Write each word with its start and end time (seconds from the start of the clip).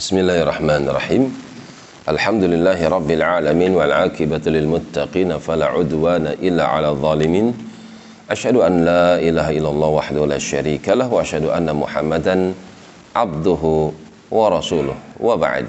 بسم 0.00 0.16
الله 0.18 0.42
الرحمن 0.48 0.88
الرحيم 0.88 1.22
الحمد 2.08 2.44
لله 2.44 2.88
رب 2.88 3.10
العالمين 3.10 3.72
والعاقبة 3.76 4.44
للمتقين 4.48 5.38
فلا 5.38 5.66
عدوان 5.76 6.26
إلا 6.40 6.64
على 6.64 6.88
الظالمين 6.88 7.46
أشهد 8.30 8.56
أن 8.56 8.84
لا 8.84 9.20
إله 9.20 9.60
إلا 9.60 9.68
الله 9.68 9.88
وحده 9.88 10.22
لا 10.26 10.38
شريك 10.40 10.88
له 10.88 11.04
وأشهد 11.04 11.44
أن 11.52 11.68
محمدا 11.76 12.54
عبده 13.16 13.62
ورسوله 14.32 14.96
وبعد 15.20 15.68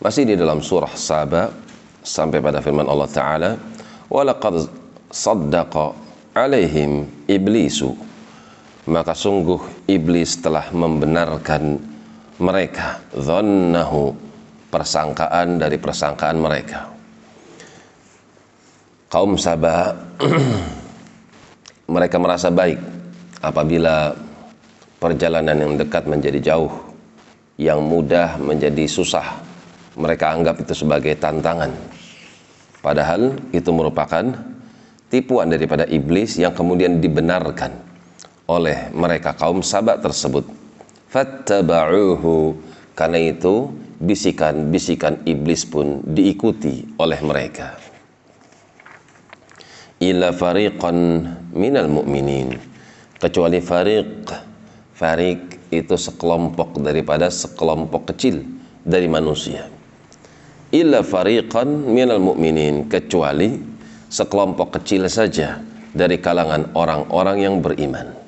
Masih 0.00 0.24
di 0.24 0.40
dalam 0.40 0.64
surah 0.64 0.96
Saba 0.96 1.52
sampai 2.00 2.40
pada 2.40 2.64
firman 2.64 2.88
Allah 2.88 3.08
Ta'ala 3.12 3.50
وَلَقَدْ 4.08 4.54
صَدَّقَ 5.12 5.74
عَلَيْهِمْ 6.32 6.90
إِبْلِيسُ 7.28 8.07
maka 8.88 9.12
sungguh 9.12 9.84
iblis 9.84 10.40
telah 10.40 10.72
membenarkan 10.72 11.76
mereka. 12.40 13.04
Dhannahu 13.12 14.16
persangkaan 14.72 15.60
dari 15.60 15.76
persangkaan 15.76 16.38
mereka. 16.40 16.88
Kaum 19.12 19.36
Sabah 19.36 19.92
mereka 21.94 22.16
merasa 22.16 22.48
baik 22.48 22.80
apabila 23.44 24.16
perjalanan 24.96 25.56
yang 25.56 25.72
dekat 25.76 26.08
menjadi 26.08 26.40
jauh 26.52 26.72
yang 27.60 27.84
mudah 27.84 28.40
menjadi 28.40 28.88
susah. 28.88 29.44
Mereka 29.98 30.24
anggap 30.30 30.62
itu 30.62 30.72
sebagai 30.72 31.12
tantangan. 31.18 31.74
Padahal 32.78 33.34
itu 33.50 33.68
merupakan 33.74 34.30
tipuan 35.10 35.50
daripada 35.50 35.82
iblis 35.90 36.38
yang 36.38 36.54
kemudian 36.54 37.02
dibenarkan 37.02 37.87
oleh 38.48 38.88
mereka 38.96 39.36
kaum 39.36 39.60
sahabat 39.60 40.00
tersebut. 40.00 40.48
Fattaba'uhu. 41.12 42.56
Karena 42.96 43.20
itu 43.22 43.70
bisikan-bisikan 44.02 45.22
iblis 45.22 45.62
pun 45.62 46.02
diikuti 46.02 46.82
oleh 46.98 47.20
mereka. 47.22 47.78
Ila 50.02 50.34
fariqan 50.34 50.98
minal 51.54 51.86
mu'minin. 51.86 52.58
Kecuali 53.20 53.62
fariq. 53.62 54.26
Fariq 54.98 55.70
itu 55.70 55.94
sekelompok 55.94 56.82
daripada 56.82 57.30
sekelompok 57.30 58.10
kecil 58.10 58.42
dari 58.82 59.06
manusia. 59.06 59.70
Illa 60.74 61.06
fariqan 61.06 61.68
minal 61.86 62.18
mu'minin. 62.18 62.90
Kecuali 62.90 63.54
sekelompok 64.10 64.80
kecil 64.80 65.06
saja 65.06 65.60
dari 65.94 66.18
kalangan 66.18 66.74
orang-orang 66.74 67.36
yang 67.38 67.54
beriman 67.62 68.27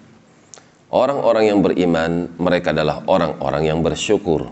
Orang-orang 0.91 1.55
yang 1.55 1.63
beriman, 1.63 2.35
mereka 2.35 2.75
adalah 2.75 3.07
orang-orang 3.07 3.63
yang 3.71 3.79
bersyukur. 3.79 4.51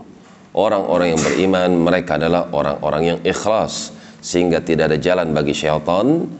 Orang-orang 0.55 1.11
yang 1.11 1.21
beriman, 1.21 1.69
mereka 1.75 2.15
adalah 2.15 2.47
orang-orang 2.55 3.03
yang 3.03 3.19
ikhlas. 3.27 3.91
Sehingga 4.23 4.63
tidak 4.63 4.95
ada 4.95 4.97
jalan 4.99 5.35
bagi 5.35 5.51
syaitan. 5.51 6.31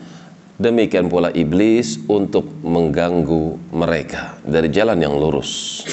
Demikian 0.55 1.11
pula 1.11 1.31
iblis 1.36 2.00
untuk 2.08 2.47
mengganggu 2.64 3.59
mereka 3.75 4.39
dari 4.44 4.72
jalan 4.72 5.00
yang 5.00 5.16
lurus. 5.16 5.83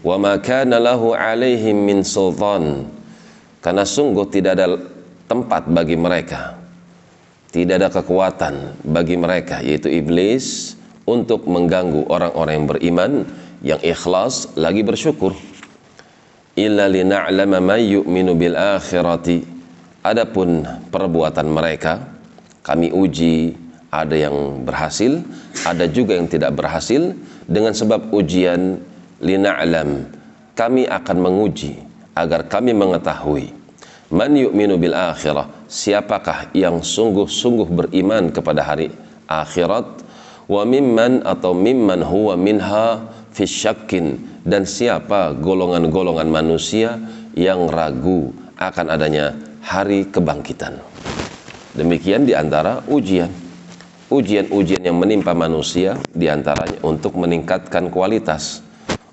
Wa 0.00 0.16
ma 0.16 0.36
kana 0.40 0.80
lahu 0.80 1.12
alaihim 1.12 1.76
min. 1.88 2.00
Karena 3.60 3.84
sungguh 3.84 4.28
tidak 4.32 4.52
ada 4.56 4.80
tempat 5.28 5.68
bagi 5.68 5.96
mereka. 5.96 6.56
Tidak 7.52 7.76
ada 7.76 7.88
kekuatan 7.92 8.84
bagi 8.84 9.16
mereka 9.18 9.58
yaitu 9.58 9.90
iblis 9.90 10.78
untuk 11.06 11.48
mengganggu 11.48 12.08
orang-orang 12.08 12.54
yang 12.56 12.68
beriman 12.68 13.12
yang 13.60 13.80
ikhlas 13.80 14.52
lagi 14.56 14.80
bersyukur. 14.84 15.36
Illa 16.56 16.90
lina'lama 16.90 17.58
man 17.60 17.80
yu'minu 17.80 18.36
bil 18.36 18.56
akhirati. 18.56 19.60
Adapun 20.00 20.64
perbuatan 20.88 21.44
mereka 21.44 22.08
kami 22.64 22.88
uji 22.88 23.52
ada 23.92 24.16
yang 24.16 24.64
berhasil 24.64 25.20
ada 25.66 25.84
juga 25.90 26.16
yang 26.16 26.28
tidak 26.30 26.54
berhasil. 26.56 27.12
Dengan 27.50 27.74
sebab 27.74 28.14
ujian 28.14 28.78
lina'lam 29.18 30.06
kami 30.54 30.86
akan 30.86 31.16
menguji 31.18 31.74
agar 32.14 32.46
kami 32.46 32.70
mengetahui. 32.70 33.50
Man 34.10 34.34
yu'minu 34.34 34.78
bil 34.78 34.94
akhirah 34.94 35.50
siapakah 35.66 36.50
yang 36.54 36.82
sungguh-sungguh 36.82 37.68
beriman 37.70 38.30
kepada 38.30 38.62
hari 38.62 38.90
akhirat 39.26 39.86
wa 40.50 40.66
mimman 40.66 41.22
atau 41.22 41.54
mimman 41.54 42.02
huwa 42.02 42.34
minha 42.34 43.06
fisyakin 43.30 44.18
dan 44.42 44.66
siapa 44.66 45.30
golongan-golongan 45.38 46.26
manusia 46.26 46.98
yang 47.38 47.70
ragu 47.70 48.34
akan 48.58 48.86
adanya 48.90 49.38
hari 49.62 50.10
kebangkitan. 50.10 50.82
Demikian 51.78 52.26
di 52.26 52.34
antara 52.34 52.82
ujian. 52.90 53.30
Ujian-ujian 54.10 54.82
yang 54.82 54.98
menimpa 54.98 55.38
manusia 55.38 55.94
di 56.10 56.26
antaranya 56.26 56.82
untuk 56.82 57.14
meningkatkan 57.14 57.94
kualitas. 57.94 58.66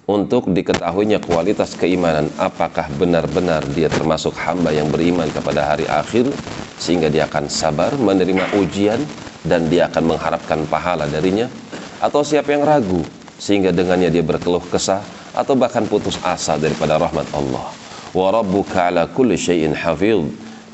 Untuk 0.10 0.50
diketahuinya 0.50 1.22
kualitas 1.22 1.78
keimanan 1.78 2.34
apakah 2.42 2.90
benar-benar 2.98 3.62
dia 3.78 3.94
termasuk 3.94 4.34
hamba 4.42 4.74
yang 4.74 4.90
beriman 4.90 5.30
kepada 5.30 5.70
hari 5.70 5.86
akhir 5.86 6.34
sehingga 6.78 7.10
dia 7.10 7.26
akan 7.26 7.50
sabar 7.50 7.94
menerima 7.98 8.58
ujian 8.58 9.02
dan 9.44 9.66
dia 9.68 9.90
akan 9.90 10.16
mengharapkan 10.16 10.64
pahala 10.70 11.10
darinya 11.10 11.50
atau 11.98 12.22
siapa 12.22 12.54
yang 12.54 12.64
ragu 12.66 13.02
sehingga 13.38 13.70
dengannya 13.74 14.10
dia 14.10 14.26
berkeluh 14.26 14.62
kesah 14.70 15.02
atau 15.38 15.54
bahkan 15.54 15.86
putus 15.86 16.18
asa 16.26 16.58
daripada 16.58 16.98
rahmat 16.98 17.30
Allah. 17.38 17.70
Wa 18.10 18.34
rabbuka 18.34 18.90
ala 18.90 19.06
kulli 19.06 19.38
syai'in 19.38 19.78
hafidh. 19.78 20.26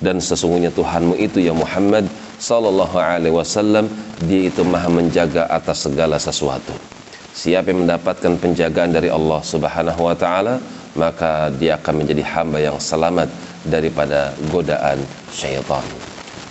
Dan 0.04 0.20
sesungguhnya 0.20 0.68
Tuhanmu 0.76 1.16
itu 1.16 1.40
ya 1.40 1.56
Muhammad 1.56 2.04
sallallahu 2.36 3.00
alaihi 3.00 3.32
wasallam 3.32 3.88
dia 4.28 4.52
itu 4.52 4.60
maha 4.68 4.92
menjaga 4.92 5.48
atas 5.48 5.88
segala 5.88 6.20
sesuatu. 6.20 6.76
Siapa 7.32 7.72
yang 7.72 7.88
mendapatkan 7.88 8.36
penjagaan 8.36 8.92
dari 8.92 9.08
Allah 9.08 9.40
subhanahu 9.40 10.04
wa 10.04 10.12
ta'ala 10.12 10.60
maka 10.94 11.50
dia 11.58 11.78
akan 11.78 12.06
menjadi 12.06 12.24
hamba 12.26 12.60
yang 12.62 12.78
selamat 12.78 13.30
daripada 13.66 14.34
godaan 14.54 15.02
syaitan 15.34 15.86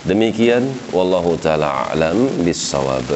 Demikian 0.03 0.67
wallahu 0.91 1.39
taala 1.39 1.87
alam 1.87 2.27
bisawab. 2.43 3.07